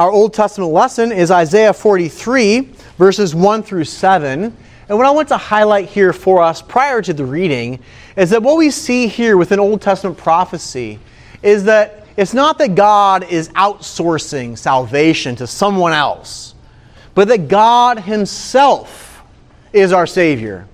Our 0.00 0.10
Old 0.10 0.32
Testament 0.32 0.72
lesson 0.72 1.12
is 1.12 1.30
Isaiah 1.30 1.74
43, 1.74 2.60
verses 2.96 3.34
1 3.34 3.62
through 3.62 3.84
7. 3.84 4.44
And 4.88 4.96
what 4.96 5.06
I 5.06 5.10
want 5.10 5.28
to 5.28 5.36
highlight 5.36 5.90
here 5.90 6.14
for 6.14 6.40
us 6.40 6.62
prior 6.62 7.02
to 7.02 7.12
the 7.12 7.26
reading 7.26 7.80
is 8.16 8.30
that 8.30 8.42
what 8.42 8.56
we 8.56 8.70
see 8.70 9.08
here 9.08 9.36
within 9.36 9.60
Old 9.60 9.82
Testament 9.82 10.16
prophecy 10.16 10.98
is 11.42 11.64
that 11.64 12.06
it's 12.16 12.32
not 12.32 12.56
that 12.56 12.74
God 12.74 13.24
is 13.24 13.50
outsourcing 13.50 14.56
salvation 14.56 15.36
to 15.36 15.46
someone 15.46 15.92
else, 15.92 16.54
but 17.14 17.28
that 17.28 17.48
God 17.48 17.98
Himself 17.98 19.22
is 19.74 19.92
our 19.92 20.06
Savior. 20.06 20.66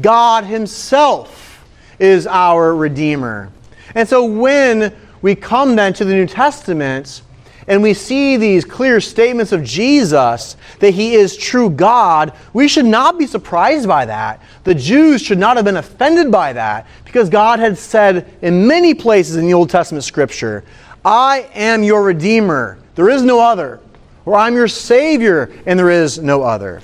God 0.00 0.44
Himself 0.44 1.62
is 1.98 2.26
our 2.26 2.74
Redeemer. 2.74 3.50
And 3.94 4.08
so 4.08 4.24
when 4.24 4.96
we 5.20 5.34
come 5.34 5.76
then 5.76 5.92
to 5.92 6.06
the 6.06 6.14
New 6.14 6.26
Testament, 6.26 7.20
and 7.66 7.82
we 7.82 7.94
see 7.94 8.36
these 8.36 8.64
clear 8.64 9.00
statements 9.00 9.52
of 9.52 9.62
Jesus 9.62 10.56
that 10.80 10.94
he 10.94 11.14
is 11.14 11.36
true 11.36 11.70
God, 11.70 12.32
we 12.52 12.68
should 12.68 12.84
not 12.84 13.18
be 13.18 13.26
surprised 13.26 13.86
by 13.86 14.04
that. 14.06 14.42
The 14.64 14.74
Jews 14.74 15.22
should 15.22 15.38
not 15.38 15.56
have 15.56 15.64
been 15.64 15.76
offended 15.76 16.30
by 16.30 16.52
that 16.54 16.86
because 17.04 17.28
God 17.28 17.58
had 17.58 17.78
said 17.78 18.34
in 18.42 18.66
many 18.66 18.94
places 18.94 19.36
in 19.36 19.46
the 19.46 19.54
Old 19.54 19.70
Testament 19.70 20.04
scripture, 20.04 20.64
I 21.04 21.48
am 21.54 21.82
your 21.82 22.02
Redeemer, 22.02 22.78
there 22.94 23.08
is 23.08 23.22
no 23.22 23.40
other, 23.40 23.80
or 24.24 24.36
I'm 24.36 24.54
your 24.54 24.68
Savior, 24.68 25.52
and 25.66 25.78
there 25.78 25.90
is 25.90 26.18
no 26.18 26.42
other. 26.42 26.82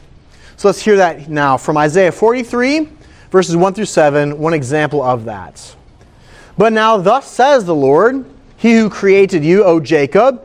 So 0.56 0.68
let's 0.68 0.82
hear 0.82 0.96
that 0.96 1.28
now 1.28 1.56
from 1.56 1.76
Isaiah 1.76 2.10
43, 2.10 2.88
verses 3.30 3.56
1 3.56 3.74
through 3.74 3.84
7, 3.84 4.38
one 4.38 4.54
example 4.54 5.02
of 5.02 5.24
that. 5.26 5.76
But 6.56 6.72
now, 6.72 6.96
thus 6.96 7.30
says 7.30 7.64
the 7.64 7.74
Lord, 7.74 8.24
He 8.56 8.76
who 8.76 8.90
created 8.90 9.44
you, 9.44 9.62
O 9.62 9.78
Jacob, 9.78 10.44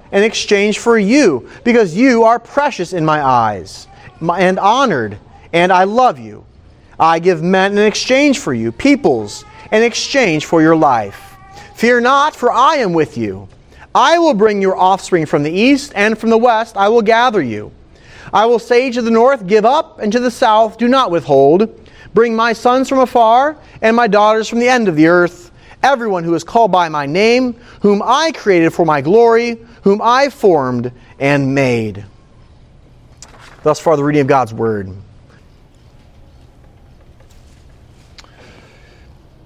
in 0.11 0.23
exchange 0.23 0.79
for 0.79 0.97
you, 0.97 1.49
because 1.63 1.95
you 1.95 2.23
are 2.23 2.39
precious 2.39 2.93
in 2.93 3.05
my 3.05 3.21
eyes 3.21 3.87
and 4.21 4.59
honored, 4.59 5.17
and 5.53 5.71
I 5.71 5.85
love 5.85 6.19
you. 6.19 6.45
I 6.99 7.19
give 7.19 7.41
men 7.41 7.71
in 7.77 7.85
exchange 7.85 8.39
for 8.39 8.53
you, 8.53 8.71
peoples 8.71 9.43
in 9.71 9.83
exchange 9.83 10.45
for 10.45 10.61
your 10.61 10.75
life. 10.75 11.35
Fear 11.75 12.01
not, 12.01 12.35
for 12.35 12.51
I 12.51 12.75
am 12.75 12.93
with 12.93 13.17
you. 13.17 13.47
I 13.95 14.19
will 14.19 14.33
bring 14.33 14.61
your 14.61 14.77
offspring 14.77 15.25
from 15.25 15.43
the 15.43 15.51
east, 15.51 15.93
and 15.95 16.17
from 16.17 16.29
the 16.29 16.37
west 16.37 16.77
I 16.77 16.89
will 16.89 17.01
gather 17.01 17.41
you. 17.41 17.71
I 18.31 18.45
will 18.45 18.59
say 18.59 18.91
to 18.91 19.01
the 19.01 19.11
north, 19.11 19.47
Give 19.47 19.65
up, 19.65 19.99
and 19.99 20.11
to 20.11 20.19
the 20.19 20.31
south, 20.31 20.77
Do 20.77 20.87
not 20.87 21.11
withhold. 21.11 21.77
Bring 22.13 22.35
my 22.35 22.53
sons 22.53 22.87
from 22.87 22.99
afar, 22.99 23.57
and 23.81 23.95
my 23.95 24.07
daughters 24.07 24.47
from 24.47 24.59
the 24.59 24.69
end 24.69 24.87
of 24.87 24.95
the 24.95 25.07
earth. 25.07 25.51
Everyone 25.83 26.23
who 26.23 26.35
is 26.35 26.43
called 26.43 26.71
by 26.71 26.87
my 26.87 27.05
name, 27.05 27.55
whom 27.81 28.01
I 28.05 28.31
created 28.33 28.71
for 28.71 28.85
my 28.85 29.01
glory, 29.01 29.59
whom 29.81 30.01
I 30.01 30.29
formed 30.29 30.91
and 31.19 31.53
made. 31.55 32.05
Thus 33.63 33.79
far, 33.79 33.95
the 33.95 34.03
reading 34.03 34.21
of 34.21 34.27
God's 34.27 34.53
Word. 34.53 34.91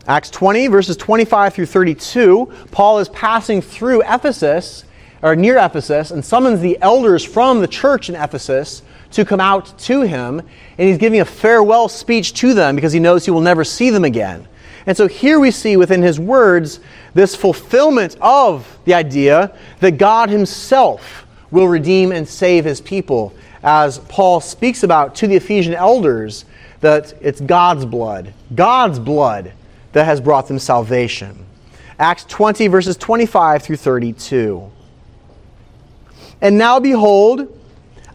Acts 0.07 0.29
20, 0.29 0.67
verses 0.67 0.97
25 0.97 1.53
through 1.53 1.65
32, 1.65 2.51
Paul 2.71 2.99
is 2.99 3.09
passing 3.09 3.61
through 3.61 4.03
Ephesus, 4.03 4.85
or 5.23 5.35
near 5.35 5.57
Ephesus, 5.57 6.11
and 6.11 6.23
summons 6.23 6.61
the 6.61 6.77
elders 6.79 7.25
from 7.25 7.59
the 7.59 7.67
church 7.67 8.07
in 8.07 8.15
Ephesus 8.15 8.83
to 9.11 9.25
come 9.25 9.39
out 9.39 9.77
to 9.79 10.01
him, 10.01 10.39
and 10.39 10.87
he's 10.87 10.99
giving 10.99 11.21
a 11.21 11.25
farewell 11.25 11.89
speech 11.89 12.33
to 12.35 12.53
them 12.53 12.75
because 12.75 12.93
he 12.93 12.99
knows 12.99 13.25
he 13.25 13.31
will 13.31 13.41
never 13.41 13.63
see 13.63 13.89
them 13.89 14.03
again. 14.03 14.47
And 14.87 14.95
so 14.95 15.07
here 15.07 15.39
we 15.39 15.51
see 15.51 15.77
within 15.77 16.01
his 16.01 16.19
words 16.19 16.79
this 17.13 17.35
fulfillment 17.35 18.17
of 18.21 18.77
the 18.85 18.93
idea 18.93 19.57
that 19.79 19.97
God 19.97 20.29
himself 20.29 21.25
will 21.51 21.67
redeem 21.67 22.11
and 22.11 22.27
save 22.27 22.65
his 22.65 22.81
people, 22.81 23.33
as 23.63 23.99
Paul 23.99 24.41
speaks 24.41 24.83
about 24.83 25.15
to 25.15 25.27
the 25.27 25.35
Ephesian 25.35 25.73
elders 25.73 26.45
that 26.81 27.13
it's 27.21 27.41
God's 27.41 27.85
blood, 27.85 28.33
God's 28.53 28.99
blood 28.99 29.53
that 29.93 30.05
has 30.05 30.21
brought 30.21 30.47
them 30.47 30.59
salvation. 30.59 31.45
Acts 31.97 32.25
20, 32.25 32.67
verses 32.67 32.97
25 32.97 33.63
through 33.63 33.77
32. 33.77 34.71
And 36.41 36.57
now 36.57 36.79
behold, 36.79 37.59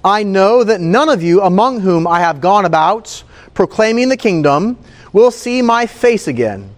I 0.04 0.22
know 0.22 0.62
that 0.62 0.80
none 0.80 1.09
of 1.09 1.22
you 1.22 1.42
among 1.42 1.80
whom 1.80 2.06
I 2.06 2.20
have 2.20 2.41
gone 2.41 2.64
about 2.64 3.25
proclaiming 3.54 4.09
the 4.09 4.16
kingdom 4.16 4.78
will 5.12 5.31
see 5.31 5.62
my 5.62 5.87
face 5.87 6.28
again. 6.28 6.71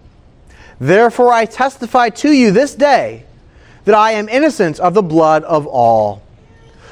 Therefore, 0.79 1.31
I 1.31 1.45
testify 1.45 2.09
to 2.09 2.31
you 2.31 2.51
this 2.51 2.75
day 2.75 3.25
that 3.85 3.95
I 3.95 4.11
am 4.11 4.29
innocent 4.29 4.79
of 4.79 4.93
the 4.93 5.03
blood 5.03 5.43
of 5.43 5.67
all. 5.67 6.21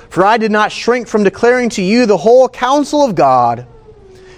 For 0.09 0.25
I 0.25 0.37
did 0.37 0.51
not 0.51 0.71
shrink 0.71 1.07
from 1.07 1.23
declaring 1.23 1.69
to 1.71 1.81
you 1.81 2.05
the 2.05 2.17
whole 2.17 2.49
counsel 2.49 3.03
of 3.03 3.15
God. 3.15 3.65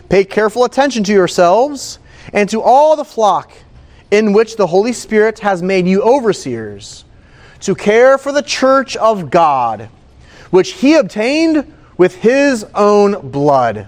Pay 0.10 0.24
careful 0.24 0.66
attention 0.66 1.04
to 1.06 1.14
yourselves 1.14 2.00
and 2.32 2.50
to 2.50 2.62
all 2.62 2.96
the 2.96 3.04
flock 3.04 3.52
in 4.12 4.34
which 4.34 4.56
the 4.56 4.68
Holy 4.68 4.94
Spirit 4.94 5.40
has 5.40 5.64
made 5.64 5.88
you 5.88 6.04
overseers, 6.04 7.04
to 7.60 7.74
care 7.74 8.20
for 8.20 8.32
the 8.32 8.44
church 8.44 8.96
of 8.98 9.32
God, 9.32 9.90
which 10.52 10.74
he 10.74 10.94
obtained 10.94 11.74
with 11.98 12.14
his 12.16 12.64
own 12.76 13.32
blood. 13.32 13.88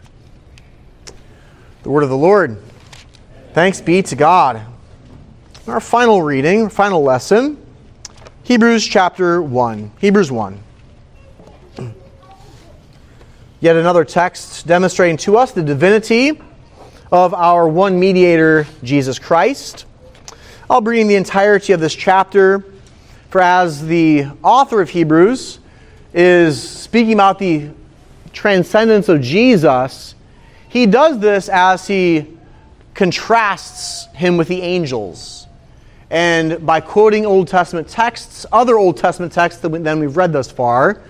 The 1.83 1.89
word 1.89 2.03
of 2.03 2.09
the 2.09 2.17
Lord. 2.17 2.61
Thanks 3.53 3.81
be 3.81 4.03
to 4.03 4.15
God. 4.15 4.61
Our 5.65 5.79
final 5.79 6.21
reading, 6.21 6.69
final 6.69 7.01
lesson, 7.01 7.57
Hebrews 8.43 8.85
chapter 8.85 9.41
1. 9.41 9.91
Hebrews 9.97 10.31
1. 10.31 10.59
Yet 13.61 13.75
another 13.75 14.05
text 14.05 14.67
demonstrating 14.67 15.17
to 15.17 15.37
us 15.37 15.53
the 15.53 15.63
divinity 15.63 16.39
of 17.11 17.33
our 17.33 17.67
one 17.67 17.99
mediator, 17.99 18.67
Jesus 18.83 19.17
Christ. 19.17 19.87
I'll 20.69 20.81
be 20.81 20.91
reading 20.91 21.07
the 21.07 21.15
entirety 21.15 21.73
of 21.73 21.79
this 21.79 21.95
chapter, 21.95 22.63
for 23.31 23.41
as 23.41 23.83
the 23.83 24.27
author 24.43 24.81
of 24.81 24.91
Hebrews 24.91 25.57
is 26.13 26.61
speaking 26.61 27.13
about 27.13 27.39
the 27.39 27.71
transcendence 28.33 29.09
of 29.09 29.19
Jesus, 29.19 30.13
he 30.71 30.85
does 30.85 31.19
this 31.19 31.49
as 31.49 31.85
he 31.85 32.25
contrasts 32.93 34.07
him 34.13 34.37
with 34.37 34.47
the 34.47 34.61
angels. 34.61 35.47
And 36.09 36.65
by 36.65 36.79
quoting 36.79 37.25
Old 37.25 37.49
Testament 37.49 37.89
texts, 37.89 38.45
other 38.53 38.77
Old 38.77 38.95
Testament 38.95 39.33
texts 39.33 39.61
than 39.61 39.99
we've 39.99 40.15
read 40.15 40.31
thus 40.31 40.49
far, 40.49 41.01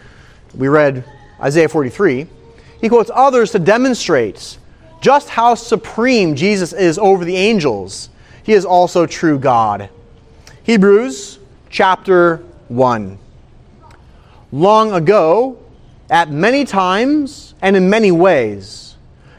we 0.56 0.68
read 0.68 1.06
Isaiah 1.40 1.70
43, 1.70 2.26
he 2.82 2.90
quotes 2.90 3.12
others 3.14 3.52
to 3.52 3.60
demonstrate 3.60 4.58
just 5.00 5.30
how 5.30 5.54
supreme 5.54 6.36
Jesus 6.36 6.74
is 6.74 6.98
over 6.98 7.24
the 7.24 7.38
angels. 7.38 8.10
He 8.42 8.54
is 8.54 8.66
also 8.66 9.06
true 9.06 9.38
God. 9.38 9.92
Hebrews 10.64 11.38
chapter 11.70 12.38
1. 12.70 13.20
Long 14.52 14.92
ago, 14.92 15.60
at 16.10 16.32
many 16.32 16.66
times 16.66 17.54
and 17.62 17.76
in 17.76 17.92
many 17.92 18.12
ways, 18.12 18.91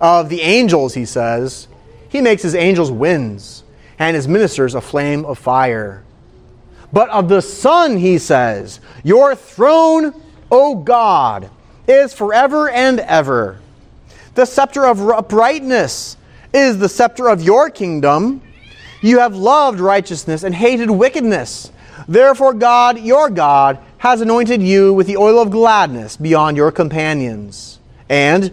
Of 0.00 0.28
the 0.28 0.42
angels, 0.42 0.94
he 0.94 1.04
says, 1.04 1.68
he 2.08 2.20
makes 2.20 2.42
his 2.42 2.54
angels 2.54 2.90
winds, 2.90 3.62
and 3.98 4.14
his 4.14 4.28
ministers 4.28 4.74
a 4.74 4.80
flame 4.80 5.24
of 5.24 5.38
fire. 5.38 6.02
But 6.92 7.10
of 7.10 7.28
the 7.28 7.42
Son, 7.42 7.96
he 7.96 8.18
says, 8.18 8.80
Your 9.02 9.34
throne, 9.34 10.14
O 10.50 10.76
God, 10.76 11.50
is 11.88 12.12
forever 12.12 12.70
and 12.70 13.00
ever. 13.00 13.60
The 14.34 14.44
scepter 14.44 14.86
of 14.86 15.00
uprightness 15.08 16.16
is 16.54 16.78
the 16.78 16.88
scepter 16.88 17.28
of 17.28 17.42
your 17.42 17.70
kingdom. 17.70 18.40
You 19.02 19.18
have 19.18 19.34
loved 19.34 19.80
righteousness 19.80 20.42
and 20.42 20.54
hated 20.54 20.90
wickedness. 20.90 21.70
Therefore, 22.08 22.54
God, 22.54 22.98
your 22.98 23.30
God, 23.30 23.78
has 23.98 24.20
anointed 24.20 24.62
you 24.62 24.92
with 24.92 25.06
the 25.06 25.16
oil 25.16 25.40
of 25.40 25.50
gladness 25.50 26.16
beyond 26.16 26.56
your 26.56 26.70
companions. 26.70 27.78
And 28.08 28.52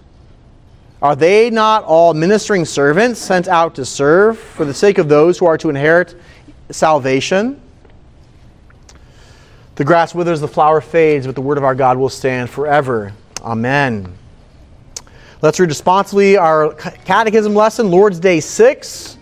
Are 1.01 1.15
they 1.15 1.49
not 1.49 1.83
all 1.83 2.13
ministering 2.13 2.63
servants 2.63 3.19
sent 3.19 3.47
out 3.47 3.75
to 3.75 3.85
serve 3.85 4.37
for 4.37 4.65
the 4.65 4.73
sake 4.73 4.99
of 4.99 5.09
those 5.09 5.39
who 5.39 5.47
are 5.47 5.57
to 5.57 5.69
inherit 5.69 6.15
salvation? 6.69 7.59
The 9.75 9.83
grass 9.83 10.13
withers, 10.13 10.41
the 10.41 10.47
flower 10.47 10.79
fades, 10.79 11.25
but 11.25 11.33
the 11.33 11.41
word 11.41 11.57
of 11.57 11.63
our 11.63 11.73
God 11.73 11.97
will 11.97 12.09
stand 12.09 12.51
forever. 12.51 13.13
Amen. 13.41 14.13
Let's 15.41 15.59
read 15.59 15.69
responsibly 15.69 16.37
our 16.37 16.73
catechism 16.73 17.55
lesson, 17.55 17.89
Lord's 17.89 18.19
Day 18.19 18.39
6. 18.39 19.17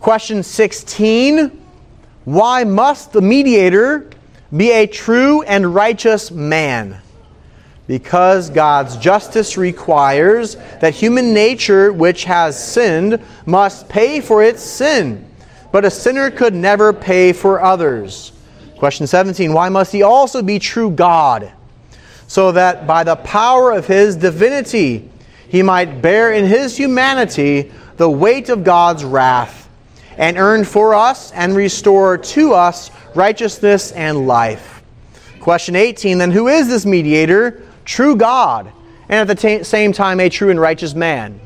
Question 0.00 0.42
16 0.42 1.64
Why 2.24 2.64
must 2.64 3.12
the 3.12 3.20
mediator 3.20 4.10
be 4.56 4.72
a 4.72 4.88
true 4.88 5.42
and 5.42 5.72
righteous 5.72 6.32
man? 6.32 7.01
Because 7.86 8.48
God's 8.48 8.96
justice 8.96 9.56
requires 9.56 10.56
that 10.80 10.94
human 10.94 11.34
nature, 11.34 11.92
which 11.92 12.24
has 12.24 12.62
sinned, 12.62 13.20
must 13.44 13.88
pay 13.88 14.20
for 14.20 14.42
its 14.42 14.62
sin. 14.62 15.28
But 15.72 15.84
a 15.84 15.90
sinner 15.90 16.30
could 16.30 16.54
never 16.54 16.92
pay 16.92 17.32
for 17.32 17.62
others. 17.62 18.32
Question 18.78 19.06
17 19.06 19.52
Why 19.52 19.68
must 19.68 19.92
he 19.92 20.02
also 20.02 20.42
be 20.42 20.58
true 20.58 20.90
God? 20.90 21.52
So 22.28 22.52
that 22.52 22.86
by 22.86 23.04
the 23.04 23.16
power 23.16 23.72
of 23.72 23.86
his 23.86 24.16
divinity, 24.16 25.10
he 25.48 25.62
might 25.62 26.00
bear 26.00 26.32
in 26.32 26.46
his 26.46 26.76
humanity 26.76 27.72
the 27.96 28.08
weight 28.08 28.48
of 28.48 28.64
God's 28.64 29.04
wrath 29.04 29.68
and 30.16 30.38
earn 30.38 30.64
for 30.64 30.94
us 30.94 31.32
and 31.32 31.54
restore 31.54 32.18
to 32.18 32.54
us 32.54 32.90
righteousness 33.14 33.92
and 33.92 34.26
life. 34.26 34.82
Question 35.40 35.76
18 35.76 36.18
Then 36.18 36.30
who 36.30 36.48
is 36.48 36.68
this 36.68 36.86
mediator? 36.86 37.62
True 37.84 38.16
God, 38.16 38.72
and 39.08 39.28
at 39.28 39.36
the 39.36 39.58
t- 39.58 39.64
same 39.64 39.92
time 39.92 40.20
a 40.20 40.28
true 40.28 40.50
and 40.50 40.60
righteous 40.60 40.94
man. 40.94 41.40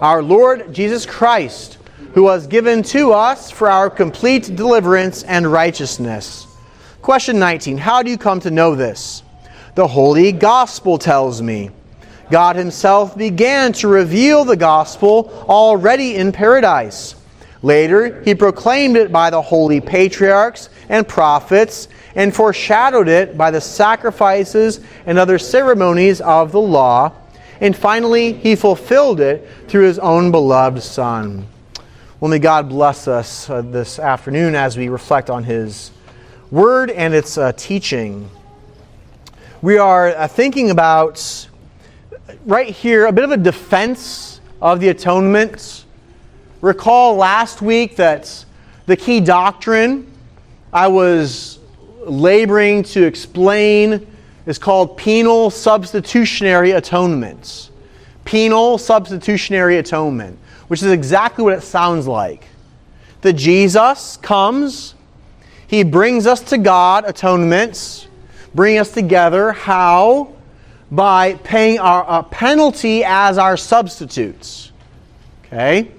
Our 0.00 0.22
Lord 0.22 0.72
Jesus 0.72 1.04
Christ, 1.04 1.78
who 2.14 2.22
was 2.22 2.46
given 2.46 2.82
to 2.84 3.12
us 3.12 3.50
for 3.50 3.68
our 3.68 3.90
complete 3.90 4.56
deliverance 4.56 5.22
and 5.24 5.50
righteousness. 5.50 6.46
Question 7.02 7.38
19 7.38 7.78
How 7.78 8.02
do 8.02 8.10
you 8.10 8.18
come 8.18 8.40
to 8.40 8.50
know 8.50 8.74
this? 8.74 9.22
The 9.74 9.86
Holy 9.86 10.32
Gospel 10.32 10.98
tells 10.98 11.40
me. 11.40 11.70
God 12.30 12.56
Himself 12.56 13.16
began 13.16 13.72
to 13.74 13.88
reveal 13.88 14.44
the 14.44 14.56
gospel 14.56 15.44
already 15.48 16.14
in 16.16 16.30
paradise. 16.30 17.16
Later, 17.62 18.22
he 18.22 18.34
proclaimed 18.34 18.96
it 18.96 19.12
by 19.12 19.30
the 19.30 19.42
holy 19.42 19.80
patriarchs 19.80 20.70
and 20.88 21.06
prophets 21.06 21.88
and 22.14 22.34
foreshadowed 22.34 23.08
it 23.08 23.36
by 23.36 23.50
the 23.50 23.60
sacrifices 23.60 24.80
and 25.06 25.18
other 25.18 25.38
ceremonies 25.38 26.20
of 26.22 26.52
the 26.52 26.60
law. 26.60 27.12
And 27.60 27.76
finally, 27.76 28.32
he 28.32 28.56
fulfilled 28.56 29.20
it 29.20 29.46
through 29.68 29.84
his 29.84 29.98
own 29.98 30.30
beloved 30.30 30.82
Son. 30.82 31.46
Well, 32.18 32.30
may 32.30 32.38
God 32.38 32.68
bless 32.68 33.06
us 33.06 33.48
uh, 33.50 33.62
this 33.62 33.98
afternoon 33.98 34.54
as 34.54 34.76
we 34.76 34.88
reflect 34.88 35.28
on 35.28 35.44
his 35.44 35.90
word 36.50 36.90
and 36.90 37.14
its 37.14 37.36
uh, 37.36 37.52
teaching. 37.52 38.30
We 39.62 39.76
are 39.76 40.08
uh, 40.08 40.28
thinking 40.28 40.70
about 40.70 41.48
right 42.46 42.68
here 42.68 43.06
a 43.06 43.12
bit 43.12 43.24
of 43.24 43.30
a 43.30 43.36
defense 43.36 44.40
of 44.62 44.80
the 44.80 44.88
atonement 44.88 45.84
Recall 46.60 47.16
last 47.16 47.62
week 47.62 47.96
that 47.96 48.44
the 48.84 48.94
key 48.94 49.20
doctrine 49.20 50.12
I 50.72 50.88
was 50.88 51.58
laboring 52.00 52.82
to 52.82 53.04
explain 53.04 54.06
is 54.44 54.58
called 54.58 54.98
penal 54.98 55.48
substitutionary 55.48 56.72
atonement. 56.72 57.70
Penal 58.26 58.76
substitutionary 58.76 59.78
atonement, 59.78 60.38
which 60.68 60.82
is 60.82 60.92
exactly 60.92 61.42
what 61.44 61.54
it 61.54 61.62
sounds 61.62 62.06
like. 62.06 62.44
That 63.22 63.34
Jesus 63.34 64.18
comes, 64.18 64.94
he 65.66 65.82
brings 65.82 66.26
us 66.26 66.40
to 66.42 66.58
God, 66.58 67.04
atonements, 67.06 68.06
bring 68.54 68.78
us 68.78 68.92
together. 68.92 69.52
How? 69.52 70.34
By 70.90 71.34
paying 71.34 71.78
our, 71.78 72.04
a 72.06 72.22
penalty 72.22 73.02
as 73.02 73.38
our 73.38 73.56
substitutes. 73.56 74.72
Okay? 75.46 75.92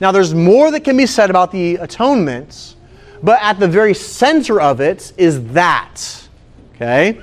Now, 0.00 0.12
there's 0.12 0.34
more 0.34 0.70
that 0.70 0.84
can 0.84 0.96
be 0.96 1.06
said 1.06 1.30
about 1.30 1.50
the 1.52 1.76
atonements, 1.76 2.76
but 3.22 3.38
at 3.42 3.58
the 3.58 3.68
very 3.68 3.94
center 3.94 4.60
of 4.60 4.80
it 4.80 5.12
is 5.16 5.46
that. 5.52 6.28
Okay? 6.74 7.20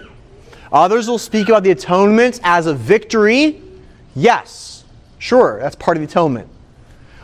Others 0.72 1.08
will 1.08 1.20
speak 1.20 1.50
about 1.50 1.64
the 1.64 1.72
atonement 1.72 2.40
as 2.44 2.66
a 2.66 2.74
victory. 2.74 3.62
Yes, 4.16 4.84
sure, 5.20 5.60
that's 5.60 5.76
part 5.76 5.98
of 5.98 6.02
the 6.02 6.08
atonement. 6.08 6.50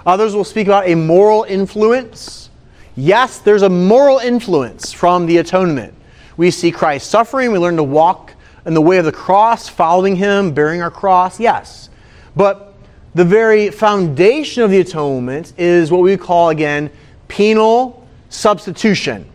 Others 0.05 0.35
will 0.35 0.43
speak 0.43 0.67
about 0.67 0.87
a 0.87 0.95
moral 0.95 1.43
influence. 1.43 2.51
Yes, 2.95 3.39
there's 3.39 3.63
a 3.63 3.69
moral 3.69 4.19
influence 4.19 4.93
from 4.93 5.25
the 5.25 5.37
atonement. 5.37 5.95
We 6.37 6.51
see 6.51 6.71
Christ 6.71 7.09
suffering, 7.09 7.51
we 7.51 7.57
learn 7.57 7.75
to 7.77 7.83
walk 7.83 8.33
in 8.65 8.75
the 8.75 8.81
way 8.81 8.97
of 8.97 9.05
the 9.05 9.11
cross, 9.11 9.67
following 9.67 10.15
him, 10.15 10.53
bearing 10.53 10.81
our 10.81 10.91
cross. 10.91 11.39
Yes. 11.39 11.89
But 12.35 12.68
the 13.15 13.25
very 13.25 13.71
foundation 13.71 14.63
of 14.63 14.71
the 14.71 14.79
atonement 14.79 15.53
is 15.57 15.91
what 15.91 16.01
we 16.01 16.15
call 16.17 16.49
again 16.49 16.89
penal 17.27 18.07
substitution. 18.29 19.29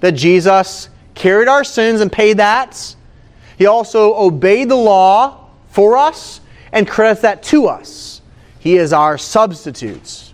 That 0.00 0.12
Jesus 0.12 0.88
carried 1.14 1.48
our 1.48 1.64
sins 1.64 2.00
and 2.00 2.10
paid 2.10 2.38
that. 2.38 2.94
He 3.58 3.66
also 3.66 4.14
obeyed 4.14 4.68
the 4.68 4.76
law 4.76 5.48
for 5.70 5.96
us 5.96 6.40
and 6.72 6.88
credits 6.88 7.22
that 7.22 7.42
to 7.44 7.66
us. 7.66 8.22
He 8.58 8.76
is 8.76 8.92
our 8.92 9.18
substitute. 9.18 10.32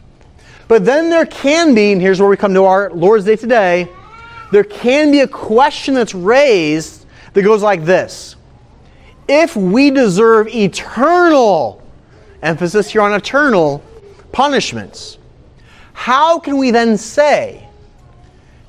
But 0.69 0.85
then 0.85 1.09
there 1.09 1.27
can 1.27 1.75
be, 1.75 1.93
and 1.93 2.01
here's 2.01 2.21
where 2.21 2.29
we 2.29 2.37
come 2.37 2.55
to 2.55 2.65
our 2.65 2.91
Lord's 2.91 3.25
Day 3.25 3.37
today, 3.37 3.89
there 4.53 4.65
can 4.65 5.11
be 5.11 5.21
a 5.21 5.29
question 5.29 5.95
that's 5.95 6.15
raised 6.15 7.07
that 7.33 7.43
goes 7.43 7.63
like 7.63 7.85
this 7.85 8.37
if 9.29 9.55
we 9.55 9.91
deserve 9.91 10.49
eternal, 10.49 11.83
emphasis 12.43 12.91
here 12.91 13.03
on 13.03 13.13
eternal, 13.13 13.83
punishments, 14.33 15.19
how 15.93 16.39
can 16.39 16.59
we 16.59 16.71
then 16.71 16.97
say 16.97 17.69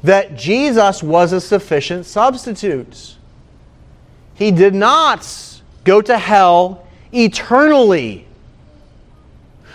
that 0.04 0.36
Jesus 0.36 1.04
was 1.04 1.34
a 1.34 1.42
sufficient 1.42 2.06
substitute? 2.06 3.18
He 4.34 4.52
did 4.52 4.74
not 4.74 5.28
go 5.84 6.02
to 6.02 6.18
hell 6.18 6.88
eternally. 7.12 8.26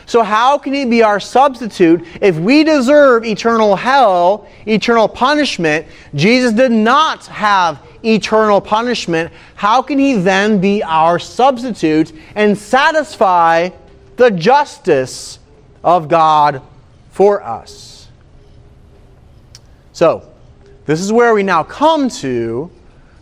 So, 0.06 0.22
how 0.22 0.58
can 0.58 0.74
he 0.74 0.84
be 0.84 1.02
our 1.02 1.20
substitute 1.20 2.04
if 2.20 2.36
we 2.36 2.64
deserve 2.64 3.24
eternal 3.24 3.76
hell, 3.76 4.46
eternal 4.66 5.08
punishment? 5.08 5.86
Jesus 6.14 6.52
did 6.52 6.72
not 6.72 7.26
have 7.26 7.80
eternal 8.04 8.60
punishment. 8.60 9.32
How 9.54 9.80
can 9.80 9.98
he 9.98 10.14
then 10.14 10.60
be 10.60 10.82
our 10.82 11.18
substitute 11.18 12.12
and 12.34 12.56
satisfy 12.56 13.70
the 14.16 14.30
justice 14.30 15.38
of 15.82 16.08
God 16.08 16.62
for 17.10 17.42
us? 17.42 18.08
So, 19.92 20.28
this 20.86 21.00
is 21.00 21.12
where 21.12 21.34
we 21.34 21.42
now 21.42 21.62
come 21.62 22.08
to 22.10 22.70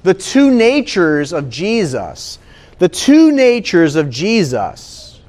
the 0.02 0.14
two 0.14 0.50
natures 0.50 1.32
of 1.32 1.48
Jesus. 1.48 2.38
The 2.78 2.88
two 2.88 3.30
natures 3.30 3.94
of 3.94 4.10
Jesus. 4.10 5.20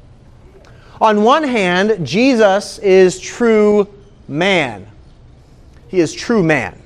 On 0.99 1.23
one 1.23 1.43
hand, 1.43 2.07
Jesus 2.07 2.79
is 2.79 3.19
true 3.19 3.87
man. 4.27 4.87
He 5.89 5.99
is 5.99 6.13
true 6.13 6.41
man. 6.41 6.81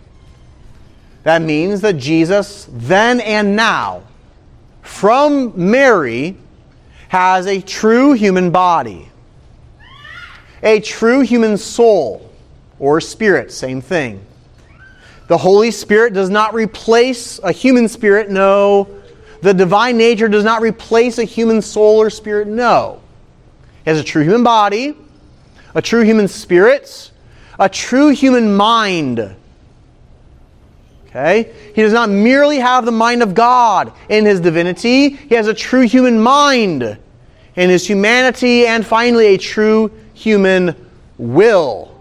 That 1.24 1.42
means 1.42 1.82
that 1.82 1.94
Jesus, 1.94 2.68
then 2.72 3.20
and 3.20 3.56
now, 3.56 4.04
from 4.82 5.54
Mary, 5.56 6.36
has 7.08 7.48
a 7.48 7.62
true 7.62 8.14
human 8.14 8.52
body, 8.52 9.10
a 10.64 10.80
true 10.80 11.22
human 11.22 11.58
soul, 11.58 12.30
or 12.80 13.00
spirit, 13.02 13.52
same 13.52 13.82
thing. 13.82 14.24
The 15.28 15.38
Holy 15.38 15.72
Spirit 15.72 16.14
does 16.14 16.30
not 16.30 16.54
replace 16.54 17.40
a 17.40 17.52
human 17.52 17.88
spirit, 17.88 18.30
no. 18.30 18.88
The 19.42 19.54
divine 19.54 19.98
nature 19.98 20.28
does 20.28 20.44
not 20.44 20.62
replace 20.62 21.18
a 21.18 21.24
human 21.24 21.62
soul 21.62 21.98
or 21.98 22.10
spirit, 22.10 22.48
no. 22.48 23.02
He 23.84 23.90
has 23.90 24.00
a 24.00 24.04
true 24.04 24.24
human 24.24 24.44
body, 24.44 24.96
a 25.76 25.82
true 25.82 26.04
human 26.04 26.28
spirit, 26.28 27.12
a 27.60 27.70
true 27.70 28.10
human 28.10 28.56
mind. 28.56 29.36
Okay? 31.18 31.52
He 31.74 31.82
does 31.82 31.94
not 31.94 32.10
merely 32.10 32.58
have 32.58 32.86
the 32.86 32.92
mind 32.92 33.24
of 33.24 33.34
God 33.34 33.92
in 34.08 34.26
his 34.26 34.40
divinity, 34.40 35.10
he 35.10 35.34
has 35.34 35.48
a 35.48 35.54
true 35.54 35.82
human 35.82 36.22
mind 36.22 36.84
in 37.56 37.70
his 37.72 37.88
humanity, 37.88 38.68
and 38.68 38.86
finally, 38.86 39.28
a 39.28 39.38
true 39.38 39.92
human 40.14 40.76
will. 41.18 41.92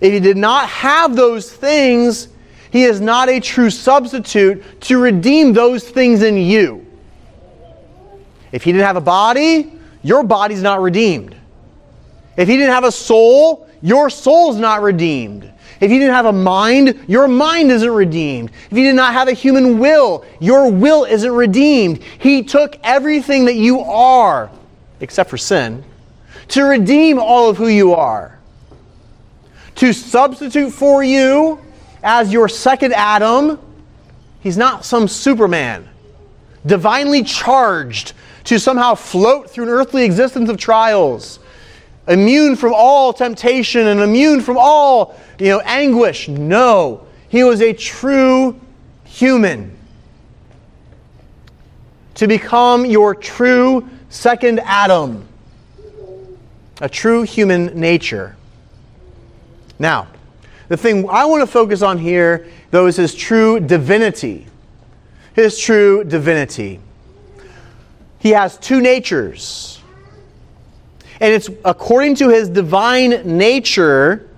If 0.00 0.12
he 0.12 0.18
did 0.18 0.36
not 0.36 0.68
have 0.68 1.14
those 1.14 1.50
things, 1.50 2.28
he 2.72 2.82
is 2.82 3.00
not 3.00 3.28
a 3.28 3.38
true 3.38 3.70
substitute 3.70 4.80
to 4.82 4.98
redeem 4.98 5.52
those 5.52 5.88
things 5.88 6.22
in 6.22 6.36
you. 6.36 6.84
If 8.50 8.64
he 8.64 8.72
didn't 8.72 8.86
have 8.86 8.96
a 8.96 9.00
body, 9.00 9.72
your 10.02 10.24
body's 10.24 10.60
not 10.60 10.82
redeemed. 10.82 11.36
If 12.36 12.48
he 12.48 12.56
didn't 12.56 12.74
have 12.74 12.84
a 12.84 12.92
soul, 12.92 13.68
your 13.80 14.10
soul's 14.10 14.56
not 14.56 14.82
redeemed. 14.82 15.52
If 15.80 15.90
you 15.90 15.98
didn't 15.98 16.14
have 16.14 16.26
a 16.26 16.32
mind, 16.32 17.04
your 17.06 17.28
mind 17.28 17.70
isn't 17.70 17.90
redeemed. 17.90 18.50
If 18.70 18.76
you 18.76 18.84
did 18.84 18.94
not 18.94 19.12
have 19.12 19.28
a 19.28 19.32
human 19.32 19.78
will, 19.78 20.24
your 20.40 20.70
will 20.70 21.04
isn't 21.04 21.32
redeemed. 21.32 22.02
He 22.18 22.42
took 22.42 22.78
everything 22.82 23.44
that 23.46 23.56
you 23.56 23.80
are, 23.80 24.50
except 25.00 25.30
for 25.30 25.36
sin, 25.36 25.84
to 26.48 26.64
redeem 26.64 27.18
all 27.18 27.50
of 27.50 27.56
who 27.56 27.68
you 27.68 27.92
are 27.94 28.36
to 29.76 29.92
substitute 29.92 30.70
for 30.70 31.04
you 31.04 31.60
as 32.02 32.32
your 32.32 32.48
second 32.48 32.92
Adam. 32.94 33.58
He's 34.40 34.56
not 34.56 34.84
some 34.84 35.06
Superman, 35.06 35.88
divinely 36.64 37.22
charged 37.22 38.12
to 38.44 38.58
somehow 38.58 38.94
float 38.94 39.50
through 39.50 39.64
an 39.64 39.70
earthly 39.70 40.04
existence 40.04 40.50
of 40.50 40.56
trials, 40.56 41.38
immune 42.08 42.56
from 42.56 42.72
all 42.74 43.12
temptation 43.12 43.86
and 43.86 44.00
immune 44.00 44.40
from 44.40 44.56
all 44.58 45.16
you 45.38 45.48
know, 45.48 45.60
anguish. 45.60 46.28
No, 46.28 47.06
he 47.28 47.44
was 47.44 47.60
a 47.60 47.72
true 47.72 48.58
human. 49.04 49.76
To 52.14 52.26
become 52.26 52.86
your 52.86 53.14
true 53.14 53.88
second 54.08 54.60
Adam, 54.60 55.26
a 56.80 56.88
true 56.88 57.22
human 57.22 57.78
nature. 57.78 58.36
Now, 59.78 60.08
the 60.68 60.76
thing 60.76 61.08
I 61.08 61.26
want 61.26 61.42
to 61.42 61.46
focus 61.46 61.82
on 61.82 61.98
here, 61.98 62.46
though, 62.70 62.86
is 62.86 62.96
his 62.96 63.14
true 63.14 63.60
divinity. 63.60 64.46
His 65.34 65.58
true 65.58 66.02
divinity. 66.02 66.80
He 68.18 68.30
has 68.30 68.56
two 68.56 68.80
natures. 68.80 69.80
And 71.20 71.32
it's 71.32 71.48
according 71.64 72.16
to 72.16 72.28
his 72.28 72.48
divine 72.48 73.36
nature 73.38 74.28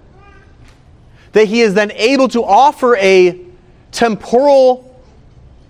that 1.32 1.46
he 1.46 1.60
is 1.60 1.74
then 1.74 1.90
able 1.92 2.28
to 2.28 2.44
offer 2.44 2.96
a 2.96 3.40
temporal 3.90 5.02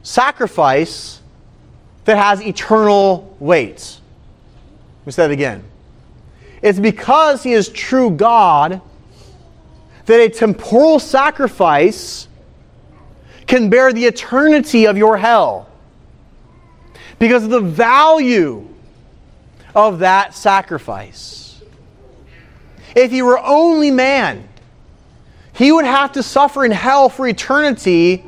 sacrifice 0.02 1.20
that 2.04 2.16
has 2.16 2.42
eternal 2.42 3.36
weight. 3.38 4.00
Let 5.00 5.06
me 5.06 5.12
say 5.12 5.22
that 5.26 5.32
again. 5.32 5.64
It's 6.62 6.78
because 6.78 7.42
he 7.42 7.52
is 7.52 7.68
true 7.68 8.10
God 8.10 8.80
that 10.06 10.20
a 10.20 10.28
temporal 10.28 10.98
sacrifice 10.98 12.28
can 13.46 13.70
bear 13.70 13.92
the 13.92 14.04
eternity 14.04 14.86
of 14.86 14.96
your 14.96 15.16
hell 15.16 15.68
because 17.18 17.44
of 17.44 17.50
the 17.50 17.60
value 17.60 18.66
of 19.74 20.00
that 20.00 20.34
sacrifice. 20.34 21.60
If 22.94 23.10
he 23.10 23.22
were 23.22 23.38
only 23.38 23.90
man, 23.90 24.48
he 25.52 25.72
would 25.72 25.84
have 25.84 26.12
to 26.12 26.22
suffer 26.22 26.64
in 26.64 26.70
hell 26.70 27.08
for 27.08 27.26
eternity 27.26 28.24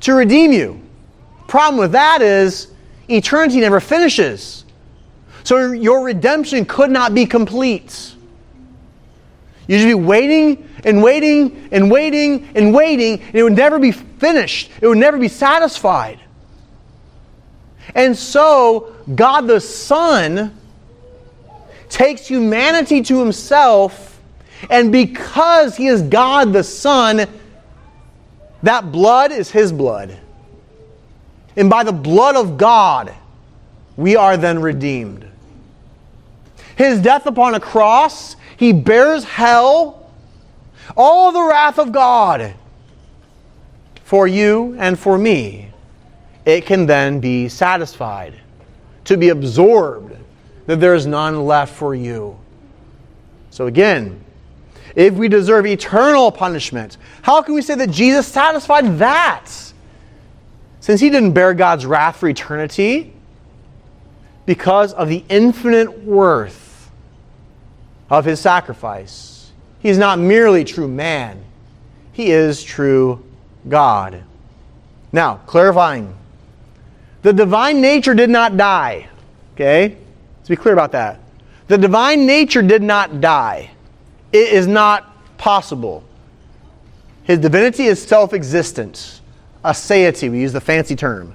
to 0.00 0.14
redeem 0.14 0.52
you. 0.52 0.80
Problem 1.46 1.78
with 1.78 1.92
that 1.92 2.22
is 2.22 2.68
eternity 3.08 3.60
never 3.60 3.80
finishes. 3.80 4.64
So 5.44 5.72
your 5.72 6.04
redemption 6.04 6.64
could 6.64 6.90
not 6.90 7.14
be 7.14 7.26
complete. 7.26 8.14
You'd 9.66 9.84
be 9.84 9.94
waiting 9.94 10.68
and 10.84 11.02
waiting 11.02 11.68
and 11.70 11.90
waiting 11.90 12.48
and 12.54 12.74
waiting, 12.74 13.20
and 13.20 13.34
it 13.34 13.42
would 13.42 13.56
never 13.56 13.78
be 13.78 13.92
finished. 13.92 14.70
It 14.80 14.86
would 14.86 14.98
never 14.98 15.18
be 15.18 15.28
satisfied. 15.28 16.20
And 17.94 18.16
so, 18.16 18.94
God 19.14 19.42
the 19.46 19.60
Son 19.60 20.58
takes 21.94 22.26
humanity 22.26 23.00
to 23.02 23.20
himself, 23.20 24.20
and 24.68 24.90
because 24.90 25.76
he 25.76 25.86
is 25.86 26.02
God 26.02 26.52
the 26.52 26.64
Son, 26.64 27.26
that 28.64 28.90
blood 28.90 29.30
is 29.30 29.48
his 29.50 29.72
blood. 29.72 30.18
And 31.56 31.70
by 31.70 31.84
the 31.84 31.92
blood 31.92 32.34
of 32.34 32.58
God, 32.58 33.14
we 33.96 34.16
are 34.16 34.36
then 34.36 34.60
redeemed. 34.60 35.24
His 36.74 37.00
death 37.00 37.26
upon 37.26 37.54
a 37.54 37.60
cross 37.60 38.34
he 38.56 38.72
bears 38.72 39.24
hell, 39.24 40.10
all 40.96 41.30
the 41.30 41.42
wrath 41.42 41.78
of 41.78 41.92
God 41.92 42.54
for 44.04 44.26
you 44.26 44.76
and 44.78 44.98
for 44.98 45.16
me. 45.16 45.70
It 46.44 46.66
can 46.66 46.86
then 46.86 47.20
be 47.20 47.48
satisfied, 47.48 48.34
to 49.04 49.16
be 49.16 49.30
absorbed, 49.30 50.16
that 50.66 50.80
there 50.80 50.94
is 50.94 51.06
none 51.06 51.44
left 51.44 51.74
for 51.74 51.94
you. 51.94 52.38
So 53.50 53.66
again, 53.66 54.24
if 54.94 55.14
we 55.14 55.28
deserve 55.28 55.66
eternal 55.66 56.30
punishment, 56.30 56.96
how 57.22 57.42
can 57.42 57.54
we 57.54 57.62
say 57.62 57.74
that 57.74 57.90
Jesus 57.90 58.26
satisfied 58.26 58.98
that? 58.98 59.50
Since 60.80 61.00
he 61.00 61.10
didn't 61.10 61.32
bear 61.32 61.54
God's 61.54 61.86
wrath 61.86 62.16
for 62.16 62.28
eternity, 62.28 63.14
because 64.46 64.92
of 64.92 65.08
the 65.08 65.24
infinite 65.28 66.02
worth 66.04 66.90
of 68.10 68.24
his 68.24 68.40
sacrifice. 68.40 69.52
He 69.80 69.88
is 69.88 69.98
not 69.98 70.18
merely 70.18 70.64
true 70.64 70.88
man, 70.88 71.42
he 72.12 72.30
is 72.30 72.62
true 72.62 73.24
God. 73.68 74.22
Now, 75.12 75.36
clarifying. 75.46 76.14
The 77.22 77.32
divine 77.32 77.80
nature 77.80 78.14
did 78.14 78.30
not 78.30 78.56
die. 78.56 79.08
Okay? 79.54 79.96
Let's 80.44 80.50
be 80.50 80.56
clear 80.56 80.74
about 80.74 80.92
that. 80.92 81.20
The 81.68 81.78
divine 81.78 82.26
nature 82.26 82.60
did 82.60 82.82
not 82.82 83.22
die. 83.22 83.70
It 84.30 84.52
is 84.52 84.66
not 84.66 85.10
possible. 85.38 86.04
His 87.22 87.38
divinity 87.38 87.84
is 87.84 88.06
self 88.06 88.34
existent, 88.34 89.22
aseity, 89.64 90.30
we 90.30 90.40
use 90.40 90.52
the 90.52 90.60
fancy 90.60 90.96
term. 90.96 91.34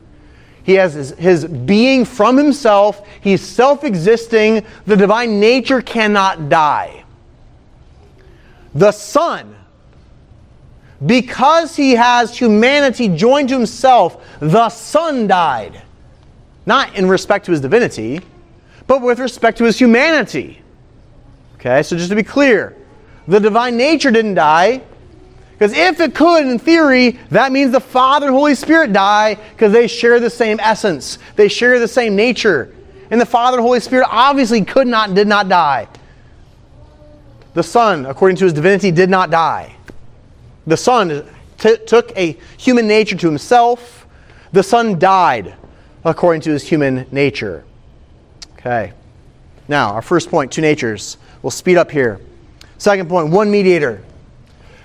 He 0.61 0.73
has 0.75 0.93
his, 0.93 1.09
his 1.13 1.45
being 1.45 2.05
from 2.05 2.37
himself. 2.37 3.01
He's 3.21 3.41
self 3.41 3.83
existing. 3.83 4.63
The 4.85 4.95
divine 4.95 5.39
nature 5.39 5.81
cannot 5.81 6.47
die. 6.47 7.03
The 8.75 8.91
Son, 8.91 9.55
because 11.03 11.75
he 11.75 11.93
has 11.93 12.37
humanity 12.37 13.07
joined 13.07 13.49
to 13.49 13.55
himself, 13.55 14.23
the 14.39 14.69
Son 14.69 15.25
died. 15.25 15.81
Not 16.67 16.95
in 16.95 17.09
respect 17.09 17.45
to 17.45 17.51
his 17.51 17.61
divinity, 17.61 18.21
but 18.89 19.03
with 19.03 19.19
respect 19.19 19.59
to 19.59 19.65
his 19.65 19.77
humanity. 19.77 20.59
Okay, 21.55 21.83
so 21.83 21.95
just 21.95 22.09
to 22.09 22.15
be 22.15 22.23
clear, 22.23 22.75
the 23.27 23.39
divine 23.39 23.77
nature 23.77 24.09
didn't 24.09 24.33
die. 24.33 24.81
Because 25.51 25.73
if 25.73 25.99
it 25.99 26.15
could, 26.15 26.47
in 26.47 26.57
theory, 26.57 27.19
that 27.29 27.51
means 27.51 27.71
the 27.71 27.79
Father 27.79 28.25
and 28.25 28.35
Holy 28.35 28.55
Spirit 28.55 28.91
die 28.91 29.35
because 29.51 29.71
they 29.71 29.87
share 29.87 30.19
the 30.19 30.29
same 30.29 30.59
essence. 30.59 31.19
They 31.35 31.47
share 31.49 31.77
the 31.77 31.87
same 31.87 32.15
nature. 32.15 32.73
And 33.11 33.21
the 33.21 33.27
Father 33.27 33.57
and 33.57 33.63
Holy 33.63 33.79
Spirit 33.79 34.07
obviously 34.09 34.65
could 34.65 34.87
not, 34.87 35.13
did 35.13 35.27
not 35.27 35.49
die. 35.49 35.87
The 37.53 37.61
Son, 37.63 38.07
according 38.07 38.37
to 38.37 38.45
his 38.45 38.53
divinity, 38.53 38.89
did 38.89 39.09
not 39.11 39.29
die. 39.29 39.75
The 40.65 40.77
Son 40.77 41.29
t- 41.59 41.77
took 41.85 42.17
a 42.17 42.35
human 42.57 42.87
nature 42.87 43.17
to 43.17 43.27
himself. 43.27 44.07
The 44.51 44.63
Son 44.63 44.97
died 44.97 45.53
according 46.03 46.41
to 46.41 46.49
his 46.49 46.63
human 46.63 47.05
nature. 47.11 47.65
Okay. 48.59 48.91
Now, 49.69 49.93
our 49.93 50.01
first 50.01 50.29
point 50.29 50.51
two 50.51 50.61
natures. 50.61 51.17
We'll 51.41 51.51
speed 51.51 51.77
up 51.77 51.89
here. 51.89 52.19
Second 52.77 53.07
point 53.07 53.29
one 53.29 53.49
mediator. 53.49 54.03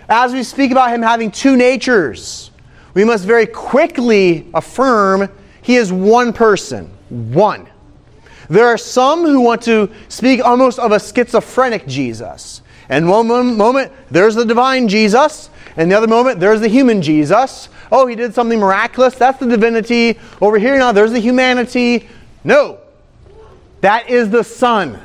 As 0.09 0.33
we 0.33 0.45
speak 0.45 0.71
about 0.71 0.91
him 0.91 1.03
having 1.03 1.31
two 1.31 1.57
natures, 1.57 2.53
we 2.93 3.05
must 3.05 3.25
very 3.25 3.47
quickly 3.47 4.47
affirm 4.55 5.29
he 5.63 5.75
is 5.77 5.93
one 5.93 6.33
person. 6.33 6.91
One. 7.09 7.69
There 8.49 8.67
are 8.67 8.79
some 8.79 9.25
who 9.25 9.41
want 9.41 9.63
to 9.63 9.91
speak 10.09 10.45
almost 10.45 10.79
of 10.79 10.93
a 10.93 11.01
schizophrenic 11.01 11.87
Jesus. 11.87 12.63
And 12.91 13.09
one 13.09 13.57
moment, 13.57 13.91
there's 14.11 14.35
the 14.35 14.45
divine 14.45 14.89
Jesus, 14.89 15.49
and 15.77 15.91
the 15.91 15.97
other 15.97 16.07
moment, 16.07 16.39
there's 16.39 16.61
the 16.61 16.69
human 16.69 17.01
Jesus. 17.01 17.71
Oh, 17.91 18.07
he 18.07 18.15
did 18.15 18.35
something 18.35 18.61
miraculous. 18.61 19.15
That's 19.15 19.39
the 19.39 19.47
divinity. 19.47 20.19
Over 20.43 20.59
here 20.59 20.79
now, 20.79 20.93
there's 20.93 21.13
the 21.13 21.19
humanity. 21.19 22.07
No. 22.45 22.79
That 23.85 24.09
is 24.09 24.31
the 24.31 24.43
Son. 24.43 24.99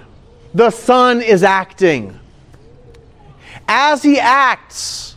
The 0.54 0.72
Son 0.72 1.22
is 1.22 1.44
acting 1.44 2.18
as 3.68 4.02
he 4.02 4.20
acts 4.20 5.16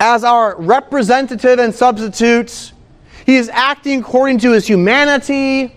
as 0.00 0.24
our 0.24 0.60
representative 0.60 1.60
and 1.60 1.72
substitute, 1.72 2.72
he 3.24 3.36
is 3.36 3.48
acting 3.48 4.00
according 4.00 4.38
to 4.38 4.50
his 4.50 4.66
humanity, 4.66 5.72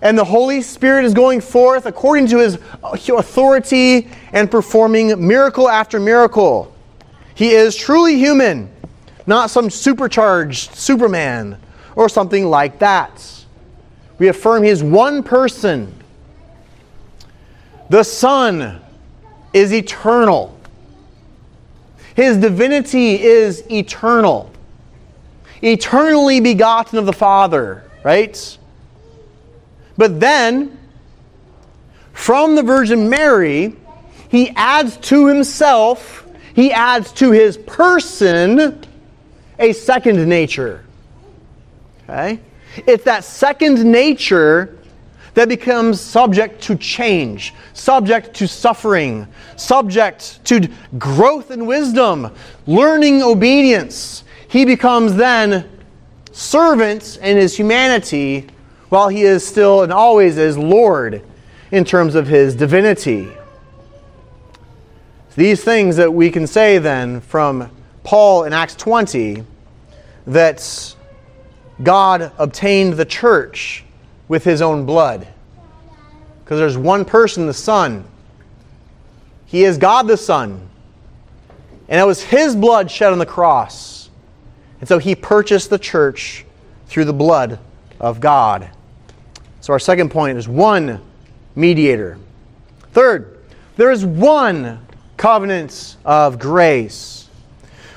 and 0.00 0.16
the 0.16 0.24
Holy 0.24 0.62
Spirit 0.62 1.04
is 1.04 1.12
going 1.12 1.40
forth 1.40 1.86
according 1.86 2.28
to 2.28 2.38
his 2.38 2.58
authority 2.82 4.08
and 4.32 4.50
performing 4.50 5.26
miracle 5.26 5.68
after 5.68 5.98
miracle. 5.98 6.72
He 7.34 7.50
is 7.50 7.74
truly 7.74 8.16
human, 8.16 8.70
not 9.26 9.50
some 9.50 9.70
supercharged 9.70 10.74
Superman 10.76 11.58
or 11.96 12.08
something 12.08 12.46
like 12.46 12.78
that. 12.78 13.39
We 14.20 14.28
affirm 14.28 14.64
he 14.64 14.68
is 14.68 14.82
one 14.82 15.22
person. 15.22 15.94
The 17.88 18.02
Son 18.02 18.80
is 19.54 19.72
eternal. 19.72 20.56
His 22.14 22.36
divinity 22.36 23.20
is 23.20 23.64
eternal, 23.70 24.50
eternally 25.62 26.40
begotten 26.40 26.98
of 26.98 27.06
the 27.06 27.14
Father, 27.14 27.82
right? 28.04 28.58
But 29.96 30.20
then, 30.20 30.78
from 32.12 32.56
the 32.56 32.62
Virgin 32.62 33.08
Mary, 33.08 33.74
he 34.28 34.50
adds 34.50 34.98
to 34.98 35.28
himself, 35.28 36.26
he 36.54 36.72
adds 36.72 37.10
to 37.12 37.30
his 37.30 37.56
person 37.56 38.84
a 39.58 39.72
second 39.72 40.28
nature. 40.28 40.84
Okay? 42.04 42.38
It's 42.86 43.04
that 43.04 43.24
second 43.24 43.84
nature 43.84 44.76
that 45.34 45.48
becomes 45.48 46.00
subject 46.00 46.62
to 46.62 46.76
change, 46.76 47.54
subject 47.72 48.34
to 48.34 48.48
suffering, 48.48 49.26
subject 49.56 50.44
to 50.46 50.68
growth 50.98 51.50
and 51.50 51.66
wisdom, 51.66 52.32
learning 52.66 53.22
obedience. 53.22 54.24
He 54.48 54.64
becomes 54.64 55.14
then 55.14 55.68
servant 56.32 57.18
in 57.22 57.36
his 57.36 57.56
humanity 57.56 58.48
while 58.88 59.08
he 59.08 59.22
is 59.22 59.46
still 59.46 59.82
and 59.82 59.92
always 59.92 60.36
is 60.36 60.58
Lord 60.58 61.22
in 61.70 61.84
terms 61.84 62.14
of 62.14 62.26
his 62.26 62.56
divinity. 62.56 63.30
These 65.36 65.62
things 65.62 65.96
that 65.96 66.12
we 66.12 66.30
can 66.30 66.46
say 66.46 66.78
then 66.78 67.20
from 67.20 67.70
Paul 68.02 68.44
in 68.44 68.52
Acts 68.52 68.74
20 68.74 69.44
that 70.26 70.94
God 71.82 72.32
obtained 72.38 72.94
the 72.94 73.04
church 73.04 73.84
with 74.28 74.44
his 74.44 74.62
own 74.62 74.84
blood. 74.84 75.26
Because 76.44 76.58
there's 76.58 76.76
one 76.76 77.04
person, 77.04 77.46
the 77.46 77.54
Son. 77.54 78.04
He 79.46 79.64
is 79.64 79.78
God 79.78 80.06
the 80.06 80.16
Son. 80.16 80.68
And 81.88 82.00
it 82.00 82.04
was 82.04 82.22
his 82.22 82.54
blood 82.54 82.90
shed 82.90 83.12
on 83.12 83.18
the 83.18 83.26
cross. 83.26 84.10
And 84.80 84.88
so 84.88 84.98
he 84.98 85.14
purchased 85.14 85.70
the 85.70 85.78
church 85.78 86.44
through 86.86 87.04
the 87.04 87.12
blood 87.12 87.58
of 87.98 88.20
God. 88.20 88.70
So 89.60 89.72
our 89.72 89.78
second 89.78 90.10
point 90.10 90.38
is 90.38 90.48
one 90.48 91.00
mediator. 91.54 92.18
Third, 92.92 93.38
there 93.76 93.90
is 93.90 94.04
one 94.04 94.86
covenant 95.16 95.96
of 96.04 96.38
grace. 96.38 97.28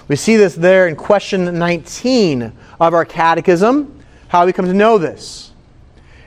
We 0.08 0.16
see 0.16 0.36
this 0.36 0.56
there 0.56 0.88
in 0.88 0.96
question 0.96 1.58
19 1.58 2.52
of 2.80 2.94
our 2.94 3.06
catechism, 3.06 4.04
how 4.28 4.46
we 4.46 4.54
come 4.54 4.66
to 4.66 4.74
know 4.74 4.98
this. 4.98 5.52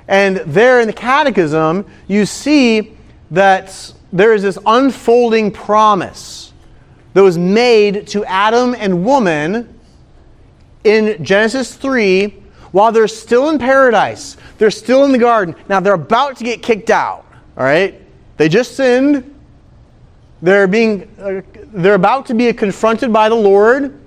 And 0.08 0.36
there 0.38 0.80
in 0.80 0.86
the 0.86 0.92
Catechism, 0.92 1.84
you 2.06 2.26
see 2.26 2.96
that 3.30 3.92
there 4.12 4.32
is 4.32 4.42
this 4.42 4.58
unfolding 4.64 5.50
promise 5.50 6.52
that 7.14 7.22
was 7.22 7.36
made 7.36 8.06
to 8.08 8.24
Adam 8.24 8.74
and 8.78 9.04
woman 9.04 9.78
in 10.84 11.24
Genesis 11.24 11.74
3 11.74 12.28
while 12.70 12.92
they're 12.92 13.08
still 13.08 13.50
in 13.50 13.58
paradise. 13.58 14.36
They're 14.58 14.70
still 14.70 15.04
in 15.04 15.12
the 15.12 15.18
garden. 15.18 15.56
Now 15.68 15.80
they're 15.80 15.94
about 15.94 16.36
to 16.36 16.44
get 16.44 16.62
kicked 16.62 16.90
out, 16.90 17.24
all 17.56 17.64
right? 17.64 18.00
They 18.36 18.48
just 18.48 18.76
sinned. 18.76 19.34
They're 20.42 20.66
being 20.66 21.08
uh, 21.18 21.40
they're 21.72 21.94
about 21.94 22.26
to 22.26 22.34
be 22.34 22.52
confronted 22.52 23.12
by 23.12 23.28
the 23.28 23.34
Lord. 23.34 23.98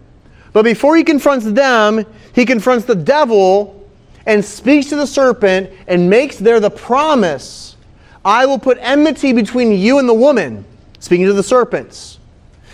But 0.54 0.64
before 0.64 0.96
he 0.96 1.04
confronts 1.04 1.46
them, 1.46 2.06
he 2.34 2.46
confronts 2.46 2.86
the 2.86 2.96
devil 2.96 3.88
and 4.26 4.44
speaks 4.44 4.88
to 4.88 4.96
the 4.96 5.08
serpent 5.08 5.70
and 5.88 6.10
makes 6.10 6.38
there 6.38 6.60
the 6.60 6.70
promise 6.70 7.76
I 8.24 8.46
will 8.46 8.60
put 8.60 8.78
enmity 8.82 9.34
between 9.34 9.72
you 9.72 9.98
and 10.00 10.08
the 10.08 10.14
woman, 10.14 10.66
speaking 11.00 11.26
to 11.26 11.34
the 11.34 11.44
serpents, 11.44 12.20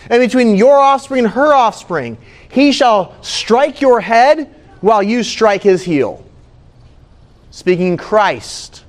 and 0.09 0.19
between 0.19 0.55
your 0.55 0.77
offspring 0.79 1.25
and 1.25 1.33
her 1.33 1.53
offspring. 1.53 2.17
He 2.49 2.71
shall 2.71 3.15
strike 3.23 3.81
your 3.81 3.99
head 4.01 4.53
while 4.81 5.03
you 5.03 5.23
strike 5.23 5.63
his 5.63 5.83
heel. 5.83 6.25
Speaking 7.51 7.97
Christ. 7.97 8.83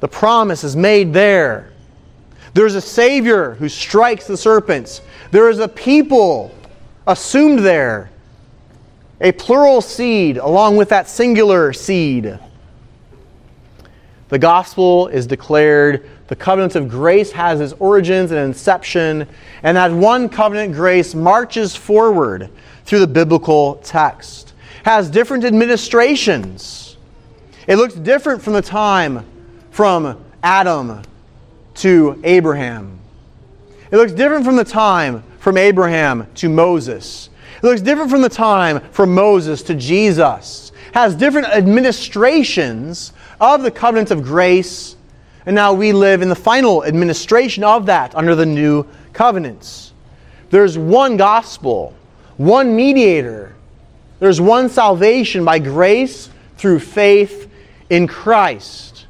The 0.00 0.08
promise 0.08 0.64
is 0.64 0.76
made 0.76 1.12
there. 1.12 1.72
There's 2.54 2.74
a 2.74 2.80
Savior 2.80 3.54
who 3.54 3.68
strikes 3.68 4.26
the 4.26 4.36
serpents. 4.36 5.00
There 5.30 5.48
is 5.48 5.58
a 5.58 5.68
people 5.68 6.54
assumed 7.08 7.60
there 7.60 8.10
a 9.20 9.32
plural 9.32 9.80
seed 9.80 10.36
along 10.36 10.76
with 10.76 10.90
that 10.90 11.08
singular 11.08 11.72
seed. 11.72 12.38
The 14.28 14.38
gospel 14.38 15.08
is 15.08 15.26
declared. 15.26 16.08
The 16.28 16.36
covenant 16.36 16.76
of 16.76 16.88
grace 16.88 17.32
has 17.32 17.60
its 17.60 17.72
origins 17.80 18.30
and 18.30 18.38
inception, 18.38 19.26
and 19.62 19.76
that 19.76 19.90
one 19.90 20.28
covenant 20.28 20.74
grace 20.74 21.14
marches 21.14 21.74
forward 21.74 22.50
through 22.84 23.00
the 23.00 23.06
biblical 23.06 23.76
text. 23.76 24.52
Has 24.84 25.10
different 25.10 25.44
administrations. 25.44 26.96
It 27.66 27.76
looks 27.76 27.94
different 27.94 28.42
from 28.42 28.52
the 28.52 28.62
time 28.62 29.24
from 29.70 30.22
Adam 30.42 31.02
to 31.76 32.20
Abraham. 32.22 32.98
It 33.90 33.96
looks 33.96 34.12
different 34.12 34.44
from 34.44 34.56
the 34.56 34.64
time 34.64 35.24
from 35.48 35.56
Abraham 35.56 36.26
to 36.34 36.46
Moses. 36.50 37.30
It 37.56 37.62
looks 37.62 37.80
different 37.80 38.10
from 38.10 38.20
the 38.20 38.28
time 38.28 38.80
from 38.90 39.14
Moses 39.14 39.62
to 39.62 39.74
Jesus. 39.74 40.72
Has 40.92 41.14
different 41.14 41.46
administrations 41.46 43.14
of 43.40 43.62
the 43.62 43.70
covenant 43.70 44.10
of 44.10 44.22
grace, 44.22 44.94
and 45.46 45.54
now 45.54 45.72
we 45.72 45.94
live 45.94 46.20
in 46.20 46.28
the 46.28 46.36
final 46.36 46.84
administration 46.84 47.64
of 47.64 47.86
that 47.86 48.14
under 48.14 48.34
the 48.34 48.44
new 48.44 48.84
covenants. 49.14 49.94
There's 50.50 50.76
one 50.76 51.16
gospel, 51.16 51.94
one 52.36 52.76
mediator. 52.76 53.54
There's 54.20 54.42
one 54.42 54.68
salvation 54.68 55.46
by 55.46 55.60
grace 55.60 56.28
through 56.58 56.80
faith 56.80 57.50
in 57.88 58.06
Christ. 58.06 59.06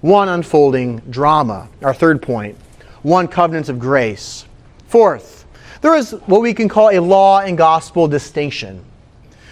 One 0.00 0.30
unfolding 0.30 1.00
drama. 1.10 1.68
Our 1.82 1.92
third 1.92 2.22
point 2.22 2.56
one 3.02 3.28
covenant 3.28 3.68
of 3.68 3.78
grace. 3.78 4.46
Fourth, 4.88 5.41
there 5.82 5.96
is 5.96 6.12
what 6.26 6.40
we 6.40 6.54
can 6.54 6.68
call 6.68 6.90
a 6.90 7.00
law 7.00 7.40
and 7.40 7.58
gospel 7.58 8.08
distinction. 8.08 8.82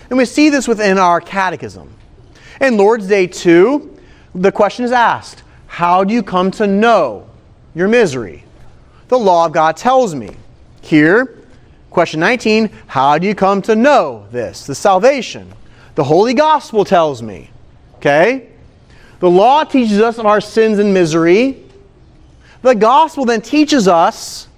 And 0.08 0.16
we 0.16 0.24
see 0.24 0.48
this 0.48 0.66
within 0.66 0.96
our 0.96 1.20
catechism. 1.20 1.92
In 2.60 2.76
Lord's 2.76 3.06
Day 3.06 3.26
2, 3.26 3.98
the 4.34 4.52
question 4.52 4.84
is 4.84 4.92
asked 4.92 5.42
How 5.66 6.04
do 6.04 6.14
you 6.14 6.22
come 6.22 6.50
to 6.52 6.66
know 6.66 7.28
your 7.74 7.88
misery? 7.88 8.44
The 9.08 9.18
law 9.18 9.46
of 9.46 9.52
God 9.52 9.76
tells 9.76 10.14
me. 10.14 10.30
Here, 10.82 11.36
question 11.90 12.20
19 12.20 12.70
How 12.86 13.18
do 13.18 13.26
you 13.26 13.34
come 13.34 13.60
to 13.62 13.74
know 13.74 14.26
this? 14.30 14.66
The 14.66 14.74
salvation. 14.74 15.52
The 15.96 16.04
Holy 16.04 16.34
Gospel 16.34 16.84
tells 16.84 17.22
me. 17.22 17.50
Okay? 17.96 18.50
The 19.18 19.28
law 19.28 19.64
teaches 19.64 20.00
us 20.00 20.18
of 20.18 20.26
our 20.26 20.40
sins 20.40 20.78
and 20.78 20.94
misery. 20.94 21.62
The 22.62 22.74
gospel 22.74 23.24
then 23.24 23.40
teaches 23.40 23.88
us 23.88 24.48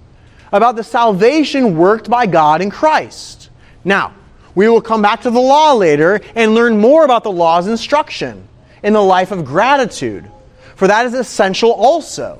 about 0.53 0.75
the 0.77 0.83
salvation 0.83 1.75
worked 1.75 2.09
by 2.09 2.27
God 2.27 2.61
in 2.61 2.69
Christ. 2.69 3.49
Now, 3.83 4.13
we 4.55 4.69
will 4.69 4.81
come 4.81 5.01
back 5.01 5.21
to 5.23 5.31
the 5.31 5.39
law 5.39 5.73
later 5.73 6.21
and 6.35 6.53
learn 6.53 6.79
more 6.79 7.03
about 7.03 7.23
the 7.23 7.31
law's 7.31 7.67
instruction 7.67 8.47
in 8.83 8.93
the 8.93 9.01
life 9.01 9.31
of 9.31 9.43
gratitude, 9.43 10.29
for 10.75 10.87
that 10.87 11.07
is 11.07 11.15
essential 11.15 11.71
also. 11.71 12.39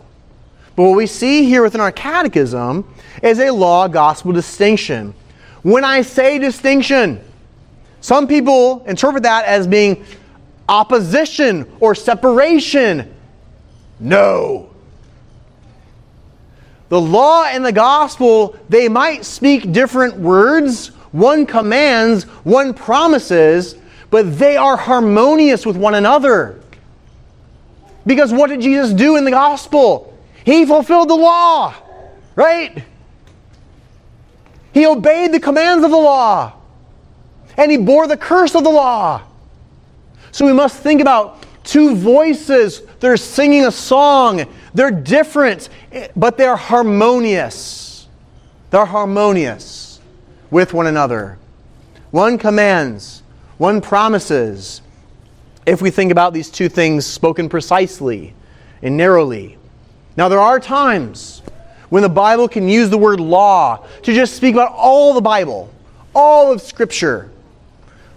But 0.75 0.83
what 0.83 0.95
we 0.95 1.07
see 1.07 1.45
here 1.45 1.63
within 1.63 1.81
our 1.81 1.91
catechism 1.91 2.87
is 3.21 3.39
a 3.39 3.51
law 3.51 3.87
gospel 3.87 4.31
distinction. 4.31 5.15
When 5.63 5.83
I 5.83 6.01
say 6.01 6.37
distinction, 6.37 7.19
some 8.01 8.27
people 8.27 8.83
interpret 8.85 9.23
that 9.23 9.45
as 9.45 9.65
being 9.65 10.05
opposition 10.69 11.71
or 11.79 11.95
separation. 11.95 13.13
No. 13.99 14.72
The 16.93 17.01
law 17.01 17.45
and 17.45 17.65
the 17.65 17.71
gospel, 17.71 18.55
they 18.69 18.87
might 18.87 19.25
speak 19.25 19.71
different 19.71 20.15
words. 20.15 20.89
One 21.11 21.47
commands, 21.47 22.25
one 22.43 22.75
promises, 22.75 23.75
but 24.11 24.37
they 24.37 24.57
are 24.57 24.77
harmonious 24.77 25.65
with 25.65 25.75
one 25.75 25.95
another. 25.95 26.61
Because 28.05 28.31
what 28.31 28.51
did 28.51 28.61
Jesus 28.61 28.93
do 28.93 29.15
in 29.15 29.25
the 29.25 29.31
gospel? 29.31 30.15
He 30.45 30.67
fulfilled 30.67 31.09
the 31.09 31.15
law, 31.15 31.73
right? 32.35 32.83
He 34.71 34.85
obeyed 34.85 35.31
the 35.31 35.39
commands 35.39 35.83
of 35.83 35.89
the 35.89 35.97
law 35.97 36.53
and 37.57 37.71
he 37.71 37.77
bore 37.77 38.05
the 38.05 38.17
curse 38.17 38.53
of 38.53 38.63
the 38.63 38.69
law. 38.69 39.23
So 40.31 40.45
we 40.45 40.53
must 40.53 40.77
think 40.77 41.01
about 41.01 41.43
two 41.63 41.95
voices. 41.95 42.81
that 42.99 43.09
are 43.09 43.17
singing 43.17 43.65
a 43.65 43.71
song. 43.71 44.45
They're 44.73 44.91
different, 44.91 45.69
but 46.15 46.37
they're 46.37 46.55
harmonious. 46.55 48.07
They're 48.71 48.85
harmonious 48.85 49.99
with 50.49 50.73
one 50.73 50.87
another. 50.87 51.37
One 52.11 52.37
commands, 52.37 53.23
one 53.57 53.81
promises. 53.81 54.81
If 55.65 55.81
we 55.81 55.91
think 55.91 56.11
about 56.11 56.33
these 56.33 56.49
two 56.49 56.69
things 56.69 57.05
spoken 57.05 57.49
precisely 57.49 58.33
and 58.81 58.97
narrowly. 58.97 59.57
Now, 60.17 60.27
there 60.29 60.39
are 60.39 60.59
times 60.59 61.41
when 61.89 62.03
the 62.03 62.09
Bible 62.09 62.47
can 62.47 62.67
use 62.67 62.89
the 62.89 62.97
word 62.97 63.19
law 63.19 63.85
to 64.01 64.13
just 64.13 64.35
speak 64.35 64.55
about 64.55 64.73
all 64.73 65.13
the 65.13 65.21
Bible, 65.21 65.71
all 66.13 66.51
of 66.51 66.61
Scripture. 66.61 67.31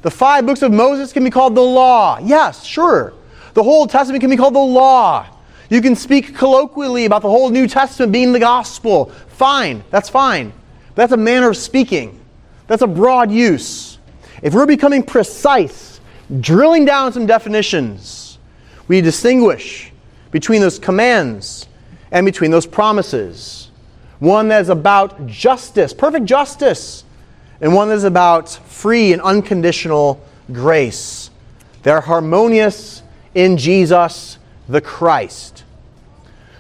The 0.03 0.11
five 0.11 0.47
books 0.47 0.63
of 0.63 0.73
Moses 0.73 1.13
can 1.13 1.25
be 1.25 1.31
called 1.31 1.55
the 1.55 1.63
law. 1.63 2.19
Yes, 2.23 2.65
sure. 2.65 3.13
The 3.55 3.63
whole 3.63 3.87
Testament 3.87 4.21
can 4.21 4.31
be 4.31 4.37
called 4.37 4.55
the 4.55 4.59
law. 4.59 5.27
You 5.69 5.81
can 5.81 5.97
speak 5.97 6.37
colloquially 6.37 7.05
about 7.05 7.23
the 7.23 7.31
whole 7.31 7.51
New 7.51 7.67
Testament 7.67 8.13
being 8.13 8.33
the 8.33 8.39
gospel. 8.39 9.07
Fine, 9.29 9.83
that's 9.91 10.09
fine. 10.09 10.53
That's 10.95 11.13
a 11.13 11.17
manner 11.17 11.51
of 11.51 11.57
speaking. 11.57 12.21
That's 12.67 12.83
a 12.83 12.87
broad 12.87 13.31
use. 13.31 13.99
If 14.43 14.55
we're 14.55 14.67
becoming 14.67 15.03
precise, 15.03 16.01
drilling 16.41 16.85
down 16.85 17.13
some 17.13 17.27
definitions, 17.27 18.39
we 18.89 19.01
distinguish 19.01 19.93
between 20.31 20.61
those 20.61 20.79
commands 20.79 21.67
and 22.11 22.25
between 22.25 22.51
those 22.51 22.67
promises. 22.67 23.71
One 24.19 24.49
that 24.49 24.63
is 24.63 24.69
about 24.69 25.27
justice, 25.27 25.93
perfect 25.93 26.25
justice, 26.25 27.05
and 27.61 27.75
one 27.75 27.89
that 27.89 27.95
is 27.95 28.05
about 28.05 28.49
free 28.49 29.13
and 29.13 29.21
unconditional 29.23 30.23
grace. 30.53 31.31
They're 31.83 32.01
harmonious 32.01 33.03
in 33.35 33.57
Jesus 33.57 34.39
the 34.69 34.81
Christ, 34.81 35.65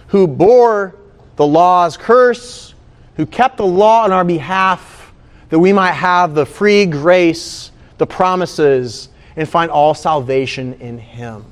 who 0.09 0.27
bore 0.27 0.95
the 1.37 1.47
law's 1.47 1.97
curse, 1.97 2.75
who 3.17 3.27
kept 3.27 3.57
the 3.57 3.67
law 3.67 4.05
on 4.05 4.13
our 4.13 4.25
behalf, 4.25 5.13
that 5.49 5.59
we 5.59 5.73
might 5.73 5.93
have 5.93 6.35
the 6.35 6.47
free 6.47 6.87
grace, 6.87 7.71
the 7.99 8.07
promises, 8.07 9.09
and 9.37 9.49
find 9.49 9.71
all 9.71 9.95
salvation 9.95 10.75
in 10.75 10.99
Him. 10.99 11.45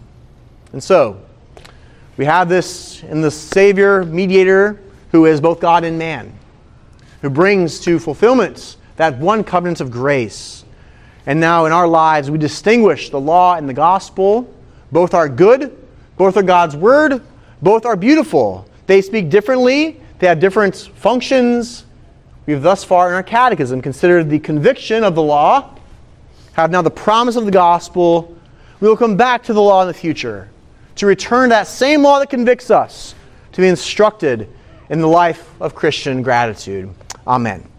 And 0.73 0.83
so, 0.83 1.21
we 2.17 2.25
have 2.25 2.49
this 2.49 3.03
in 3.05 3.21
the 3.21 3.31
Savior, 3.31 4.05
mediator, 4.05 4.81
who 5.11 5.27
is 5.27 5.41
both 5.41 5.61
God 5.61 5.85
and 5.85 5.99
man, 5.99 6.33
who 7.23 7.31
brings 7.31 7.81
to 7.81 7.99
fulfillment 7.99 8.77
that 8.97 9.19
one 9.19 9.45
covenant 9.45 9.81
of 9.81 9.91
grace. 9.91 10.65
And 11.27 11.41
now 11.41 11.67
in 11.67 11.73
our 11.73 11.89
lives, 11.89 12.31
we 12.31 12.39
distinguish 12.39 13.11
the 13.11 13.21
law 13.21 13.57
and 13.57 13.69
the 13.69 13.75
gospel. 13.75 14.53
Both 14.93 15.15
are 15.15 15.29
good, 15.29 15.77
both 16.17 16.37
are 16.37 16.43
God's 16.43 16.77
word, 16.77 17.23
both 17.63 17.87
are 17.87 17.97
beautiful. 17.97 18.69
They 18.87 19.03
speak 19.03 19.31
differently, 19.31 20.01
they 20.19 20.27
have 20.27 20.41
different 20.41 20.77
functions. 20.97 21.85
We've 22.47 22.63
thus 22.63 22.85
far 22.85 23.09
in 23.09 23.15
our 23.15 23.23
catechism 23.23 23.81
considered 23.81 24.29
the 24.29 24.39
conviction 24.39 25.03
of 25.03 25.15
the 25.15 25.23
law, 25.23 25.75
have 26.53 26.71
now 26.71 26.83
the 26.83 26.91
promise 26.91 27.37
of 27.37 27.47
the 27.47 27.51
gospel. 27.51 28.37
We 28.81 28.89
will 28.89 28.97
come 28.97 29.17
back 29.17 29.43
to 29.45 29.53
the 29.53 29.63
law 29.63 29.83
in 29.83 29.89
the 29.89 29.95
future 29.95 30.51
to 30.97 31.07
return 31.07 31.49
to 31.49 31.55
that 31.55 31.67
same 31.67 32.03
law 32.03 32.19
that 32.19 32.31
convicts 32.31 32.71
us 32.71 33.15
to 33.53 33.61
be 33.61 33.69
instructed 33.69 34.49
in 34.91 35.01
the 35.01 35.09
life 35.09 35.51
of 35.61 35.75
Christian 35.75 36.23
gratitude. 36.23 36.93
Amen. 37.27 37.74